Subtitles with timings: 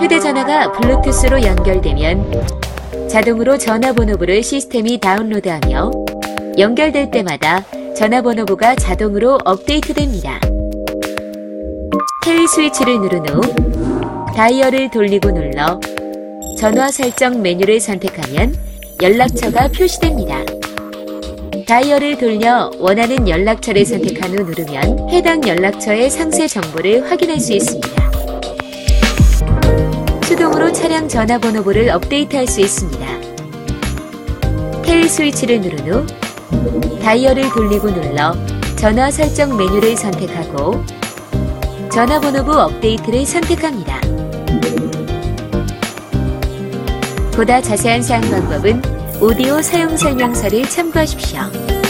[0.00, 2.32] 휴대전화가 블루투스로 연결되면
[3.10, 5.90] 자동으로 전화번호부를 시스템이 다운로드하며
[6.56, 7.62] 연결될 때마다
[7.94, 10.40] 전화번호부가 자동으로 업데이트됩니다.
[12.22, 13.42] K 스위치를 누른 후
[14.34, 15.78] 다이얼을 돌리고 눌러
[16.56, 18.56] 전화 설정 메뉴를 선택하면
[19.02, 20.42] 연락처가 표시됩니다.
[21.68, 28.10] 다이얼을 돌려 원하는 연락처를 선택한 후 누르면 해당 연락처의 상세 정보를 확인할 수 있습니다.
[30.24, 33.06] 수동으로 차량 전화번호부를 업데이트할 수 있습니다.
[34.82, 36.06] K 스위치를 누른 후
[37.00, 38.34] 다이얼을 돌리고 눌러
[38.76, 40.82] 전화 설정 메뉴를 선택하고
[41.90, 44.00] 전화번호부 업데이트를 선택합니다.
[47.36, 48.80] 보다 자세한 사용 방법은
[49.20, 51.85] 오디오 사용 설명서를 참고하십시오.